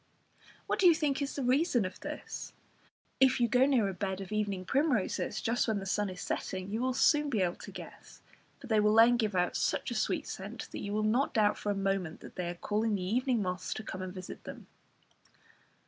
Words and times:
What 0.65 0.79
do 0.79 0.87
you 0.87 0.95
think 0.95 1.21
is 1.21 1.35
the 1.35 1.43
reason 1.43 1.85
of 1.85 1.99
this? 1.99 2.53
If 3.19 3.39
you 3.39 3.47
go 3.47 3.67
near 3.67 3.87
a 3.87 3.93
bed 3.93 4.19
of 4.19 4.31
evening 4.31 4.65
primroses 4.65 5.39
just 5.43 5.67
when 5.67 5.77
the 5.77 5.85
sun 5.85 6.09
is 6.09 6.21
setting, 6.21 6.71
you 6.71 6.81
will 6.81 6.95
soon 6.95 7.29
be 7.29 7.43
able 7.43 7.57
to 7.57 7.71
guess, 7.71 8.23
for 8.59 8.65
they 8.65 8.79
will 8.79 8.95
then 8.95 9.15
give 9.15 9.35
out 9.35 9.55
such 9.55 9.91
a 9.91 9.93
sweet 9.93 10.25
scent 10.25 10.71
that 10.71 10.79
you 10.79 10.91
will 10.91 11.03
not 11.03 11.35
doubt 11.35 11.55
for 11.55 11.71
a 11.71 11.75
moment 11.75 12.21
that 12.21 12.35
they 12.35 12.49
are 12.49 12.55
calling 12.55 12.95
the 12.95 13.03
evening 13.03 13.43
moths 13.43 13.75
to 13.75 13.83
come 13.83 14.01
and 14.01 14.11
visit 14.15 14.43
them. 14.43 14.65